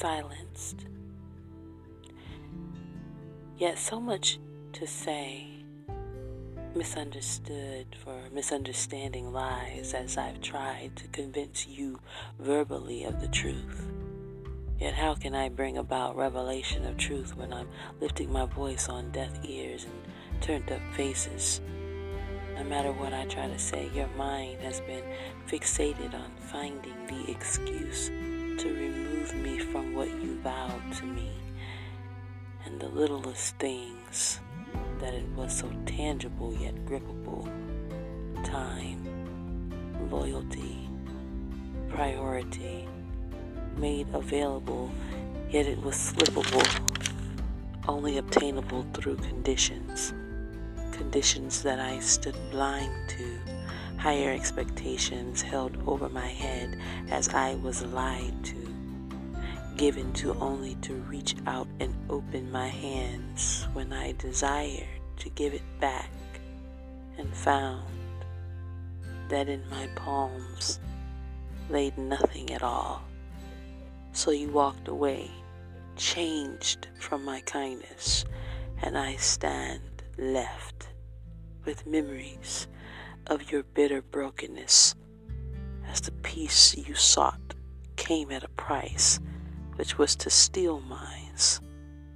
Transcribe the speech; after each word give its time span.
silenced. 0.00 0.86
Yet 3.58 3.78
so 3.78 4.00
much 4.00 4.38
to 4.72 4.86
say, 4.86 5.46
misunderstood 6.74 7.94
for 8.02 8.18
misunderstanding 8.32 9.30
lies 9.30 9.92
as 9.92 10.16
I've 10.16 10.40
tried 10.40 10.96
to 10.96 11.08
convince 11.08 11.66
you 11.66 12.00
verbally 12.38 13.04
of 13.04 13.20
the 13.20 13.28
truth. 13.28 13.86
Yet 14.78 14.94
how 14.94 15.16
can 15.16 15.34
I 15.34 15.50
bring 15.50 15.76
about 15.76 16.16
revelation 16.16 16.86
of 16.86 16.96
truth 16.96 17.36
when 17.36 17.52
I'm 17.52 17.68
lifting 18.00 18.32
my 18.32 18.46
voice 18.46 18.88
on 18.88 19.10
deaf 19.10 19.32
ears 19.44 19.84
and 19.84 20.42
turned 20.42 20.72
up 20.72 20.80
faces? 20.94 21.60
No 22.56 22.64
matter 22.64 22.92
what 22.92 23.12
I 23.12 23.26
try 23.26 23.48
to 23.48 23.58
say, 23.58 23.90
your 23.94 24.08
mind 24.16 24.62
has 24.62 24.80
been 24.80 25.04
fixated 25.46 26.14
on 26.14 26.30
finding 26.38 26.94
the 27.06 27.30
excuse 27.30 28.10
to 28.60 28.68
remove 28.74 29.34
me 29.36 29.58
from 29.58 29.94
what 29.94 30.08
you 30.20 30.38
vowed 30.42 30.92
to 30.92 31.06
me 31.06 31.30
and 32.66 32.78
the 32.78 32.88
littlest 32.88 33.56
things 33.56 34.38
that 34.98 35.14
it 35.14 35.26
was 35.30 35.56
so 35.60 35.72
tangible 35.86 36.54
yet 36.60 36.74
grippable. 36.84 37.48
Time, 38.44 39.00
loyalty, 40.10 40.90
priority, 41.88 42.86
made 43.78 44.06
available, 44.12 44.90
yet 45.48 45.64
it 45.64 45.82
was 45.82 45.94
slippable, 45.94 46.68
only 47.88 48.18
obtainable 48.18 48.84
through 48.92 49.16
conditions, 49.16 50.12
conditions 50.92 51.62
that 51.62 51.80
I 51.80 51.98
stood 52.00 52.36
blind 52.50 52.92
to, 53.08 53.38
higher 54.00 54.32
expectations 54.32 55.42
held 55.42 55.76
over 55.86 56.08
my 56.08 56.26
head 56.26 56.80
as 57.10 57.28
I 57.28 57.56
was 57.56 57.82
lied 57.82 58.32
to 58.44 58.70
given 59.76 60.12
to 60.12 60.34
only 60.40 60.74
to 60.76 60.94
reach 60.94 61.34
out 61.46 61.68
and 61.80 61.94
open 62.08 62.50
my 62.50 62.68
hands 62.68 63.66
when 63.74 63.92
I 63.92 64.12
desired 64.12 64.86
to 65.18 65.28
give 65.30 65.54
it 65.54 65.62
back, 65.80 66.10
and 67.18 67.34
found 67.34 67.86
that 69.28 69.48
in 69.48 69.62
my 69.70 69.86
palms 69.94 70.80
laid 71.68 71.96
nothing 71.96 72.50
at 72.52 72.62
all. 72.62 73.02
So 74.12 74.30
you 74.30 74.48
walked 74.48 74.88
away, 74.88 75.30
changed 75.96 76.88
from 76.98 77.24
my 77.24 77.40
kindness, 77.40 78.24
and 78.82 78.96
I 78.96 79.16
stand 79.16 80.02
left 80.18 80.88
with 81.64 81.86
memories 81.86 82.66
of 83.30 83.52
your 83.52 83.62
bitter 83.62 84.02
brokenness 84.02 84.96
as 85.86 86.00
the 86.00 86.10
peace 86.10 86.76
you 86.76 86.96
sought 86.96 87.54
came 87.94 88.32
at 88.32 88.42
a 88.42 88.48
price 88.48 89.20
which 89.76 89.96
was 89.96 90.16
to 90.16 90.28
steal 90.28 90.80
minds, 90.80 91.60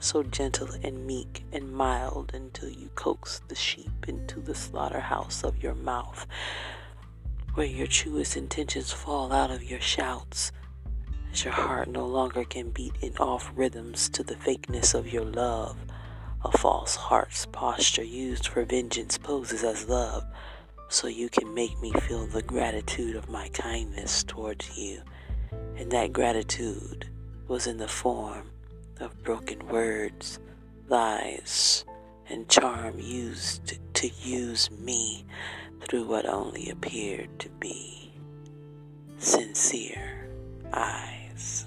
so 0.00 0.24
gentle 0.24 0.68
and 0.82 1.06
meek 1.06 1.44
and 1.52 1.72
mild 1.72 2.32
until 2.34 2.68
you 2.68 2.90
coaxed 2.96 3.48
the 3.48 3.54
sheep 3.54 4.08
into 4.08 4.40
the 4.40 4.54
slaughterhouse 4.54 5.44
of 5.44 5.62
your 5.62 5.76
mouth, 5.76 6.26
where 7.54 7.66
your 7.66 7.86
truest 7.86 8.36
intentions 8.36 8.92
fall 8.92 9.32
out 9.32 9.50
of 9.52 9.62
your 9.62 9.80
shouts, 9.80 10.50
as 11.32 11.44
your 11.44 11.54
heart 11.54 11.88
no 11.88 12.04
longer 12.04 12.42
can 12.42 12.70
beat 12.70 12.94
in 13.00 13.16
off 13.18 13.52
rhythms 13.54 14.08
to 14.08 14.24
the 14.24 14.34
fakeness 14.34 14.92
of 14.92 15.12
your 15.12 15.24
love. 15.24 15.76
A 16.44 16.50
false 16.58 16.96
heart's 16.96 17.46
posture 17.46 18.04
used 18.04 18.48
for 18.48 18.64
vengeance 18.64 19.16
poses 19.18 19.62
as 19.62 19.88
love, 19.88 20.24
so 20.88 21.08
you 21.08 21.28
can 21.28 21.52
make 21.52 21.80
me 21.80 21.92
feel 21.92 22.26
the 22.26 22.42
gratitude 22.42 23.16
of 23.16 23.28
my 23.28 23.48
kindness 23.48 24.22
towards 24.24 24.76
you. 24.76 25.02
And 25.76 25.90
that 25.92 26.12
gratitude 26.12 27.08
was 27.48 27.66
in 27.66 27.76
the 27.76 27.88
form 27.88 28.50
of 29.00 29.22
broken 29.22 29.66
words, 29.68 30.38
lies, 30.88 31.84
and 32.28 32.48
charm 32.48 32.98
used 32.98 33.78
to 33.94 34.08
use 34.22 34.70
me 34.70 35.24
through 35.80 36.04
what 36.04 36.26
only 36.26 36.70
appeared 36.70 37.38
to 37.38 37.48
be 37.60 38.12
sincere 39.18 40.28
eyes. 40.72 41.66